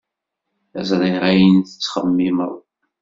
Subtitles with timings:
[0.89, 2.53] Ẓriɣ ayen ay tettxemmimeḍ.